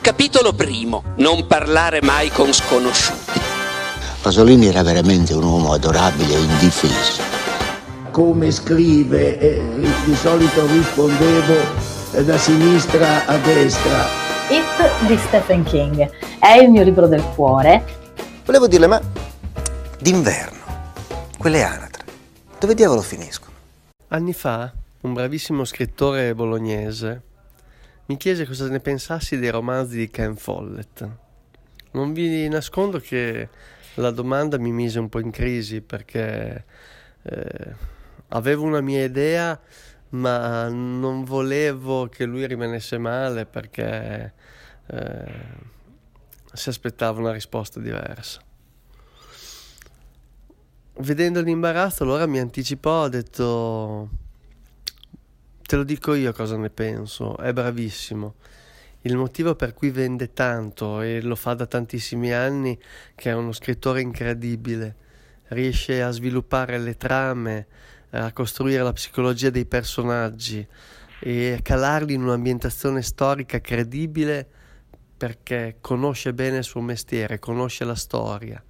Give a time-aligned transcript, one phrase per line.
[0.00, 1.02] Capitolo primo.
[1.16, 3.40] Non parlare mai con sconosciuti.
[4.22, 7.22] Pasolini era veramente un uomo adorabile e indifeso.
[8.10, 9.60] Come scrive, eh,
[10.04, 11.54] di solito rispondevo
[12.12, 14.06] eh, da sinistra a destra.
[14.48, 16.08] It di Stephen King
[16.38, 17.84] è il mio libro del cuore.
[18.44, 19.00] Volevo dirle, ma
[19.98, 20.58] d'inverno,
[21.36, 22.04] quelle anatre,
[22.58, 23.52] dove diavolo finiscono?
[24.08, 24.72] Anni fa,
[25.02, 27.22] un bravissimo scrittore bolognese
[28.08, 31.06] mi chiese cosa ne pensassi dei romanzi di Ken Follett.
[31.90, 33.48] Non vi nascondo che
[33.94, 36.64] la domanda mi mise un po' in crisi perché
[37.22, 37.74] eh,
[38.28, 39.60] avevo una mia idea
[40.10, 44.32] ma non volevo che lui rimanesse male perché
[44.86, 45.32] eh,
[46.50, 48.40] si aspettava una risposta diversa.
[51.00, 54.08] Vedendo l'imbarazzo allora mi anticipò, ha detto
[55.68, 58.36] Te lo dico io cosa ne penso, è bravissimo.
[59.02, 62.80] Il motivo per cui vende tanto e lo fa da tantissimi anni
[63.14, 64.96] che è uno scrittore incredibile,
[65.48, 67.66] riesce a sviluppare le trame,
[68.12, 70.66] a costruire la psicologia dei personaggi
[71.20, 74.48] e a calarli in un'ambientazione storica credibile
[75.18, 78.64] perché conosce bene il suo mestiere, conosce la storia,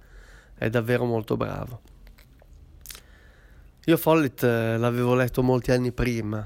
[0.53, 1.81] è davvero molto bravo.
[3.85, 6.45] Io Follett eh, l'avevo letto molti anni prima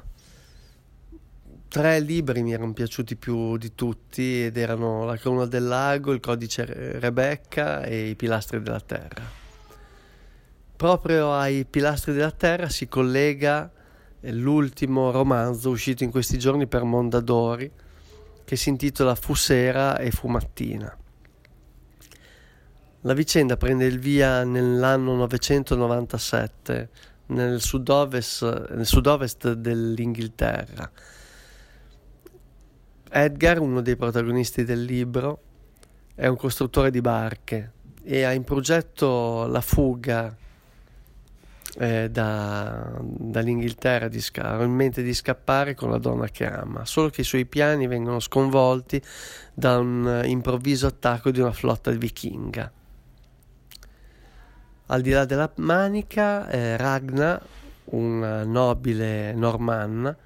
[1.74, 6.20] tre libri mi erano piaciuti più di tutti ed erano La Corona del Lago, Il
[6.20, 9.24] Codice Rebecca e I Pilastri della Terra.
[10.76, 13.72] Proprio ai Pilastri della Terra si collega
[14.20, 17.72] l'ultimo romanzo uscito in questi giorni per Mondadori
[18.46, 20.96] che si intitola Fu sera e fu mattina.
[23.02, 26.90] La vicenda prende il via nell'anno 997
[27.26, 30.92] nel sud-ovest, nel sud-ovest dell'Inghilterra
[33.16, 35.39] Edgar, uno dei protagonisti del libro,
[36.16, 37.72] è un costruttore di barche
[38.03, 40.36] e ha in progetto la fuga
[41.77, 47.10] eh, da, dall'Inghilterra, di ha in mente di scappare con la donna che ama, solo
[47.10, 48.99] che i suoi piani vengono sconvolti
[49.54, 52.71] da un improvviso attacco di una flotta vichinga.
[54.88, 57.39] Al di là della manica, eh, Ragna,
[57.86, 60.17] una nobile normanna,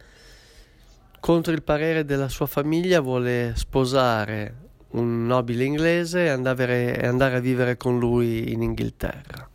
[1.19, 7.39] contro il parere della sua famiglia vuole sposare un nobile inglese e andare, andare a
[7.39, 9.50] vivere con lui in Inghilterra.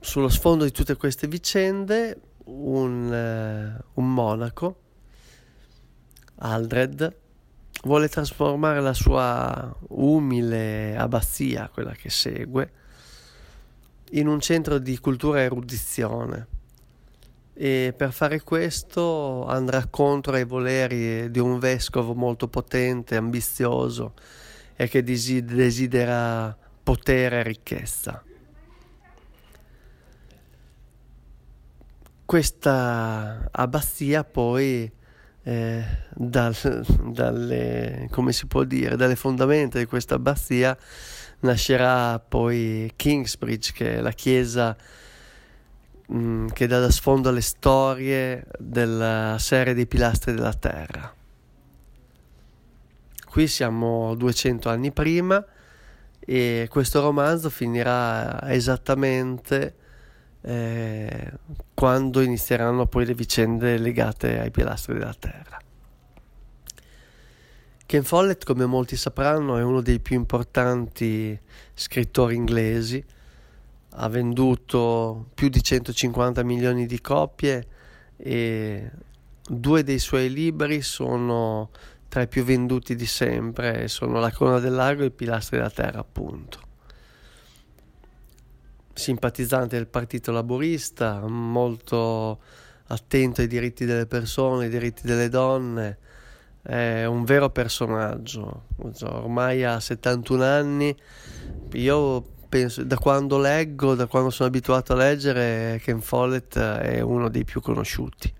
[0.00, 4.80] Sullo sfondo di tutte queste vicende, un, uh, un monaco,
[6.36, 7.16] Aldred,
[7.82, 12.72] vuole trasformare la sua umile abbazia, quella che segue,
[14.12, 16.56] in un centro di cultura e erudizione
[17.60, 24.14] e per fare questo andrà contro ai voleri di un vescovo molto potente, ambizioso
[24.76, 28.22] e che desidera potere e ricchezza.
[32.24, 34.88] Questa abbazia poi
[35.42, 36.54] eh, dal,
[37.10, 40.78] dalle, come si può dire, dalle fondamenta di questa abbazia
[41.40, 44.76] nascerà poi Kingsbridge che è la chiesa
[46.10, 51.14] Mm, che dà da sfondo alle storie della serie dei pilastri della Terra.
[53.26, 55.44] Qui siamo 200 anni prima
[56.18, 59.74] e questo romanzo finirà esattamente
[60.40, 61.32] eh,
[61.74, 65.58] quando inizieranno poi le vicende legate ai pilastri della Terra.
[67.84, 71.38] Ken Follett, come molti sapranno, è uno dei più importanti
[71.74, 73.04] scrittori inglesi
[73.90, 77.66] ha venduto più di 150 milioni di copie
[78.16, 78.90] e
[79.48, 81.70] due dei suoi libri sono
[82.08, 85.70] tra i più venduti di sempre, sono La Corona del Lago e I Pilastri della
[85.70, 86.60] Terra, appunto.
[88.94, 92.40] Simpatizzante del Partito Laborista, molto
[92.86, 95.98] attento ai diritti delle persone, ai diritti delle donne,
[96.62, 98.64] è un vero personaggio.
[99.02, 100.96] Ormai ha 71 anni,
[101.72, 107.28] io penso, da quando leggo, da quando sono abituato a leggere, Ken Follett è uno
[107.28, 108.32] dei più conosciuti.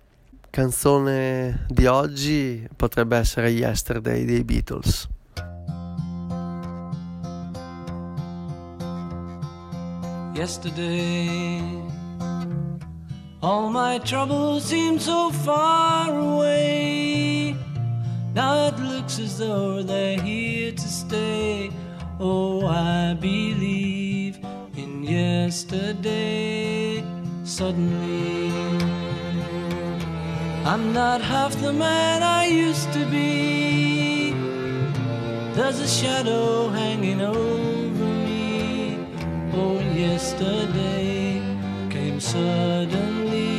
[0.49, 5.07] Canzone di oggi potrebbe essere Yesterday dei Beatles.
[10.33, 11.61] Yesterday,
[13.41, 17.55] all my troubles seem so far away.
[18.33, 21.69] Now it looks as though they're here to stay.
[22.21, 23.48] Oh, I believe
[27.59, 28.53] Suddenly,
[30.63, 34.31] I'm not half the man I used to be.
[35.55, 39.05] There's a shadow hanging over me.
[39.53, 41.41] Oh, yesterday
[41.89, 43.51] came suddenly.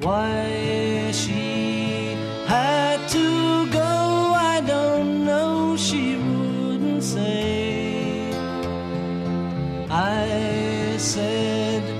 [0.00, 2.16] Why she
[2.46, 5.76] had to go, I don't know.
[5.76, 8.32] She wouldn't say.
[9.90, 11.99] I said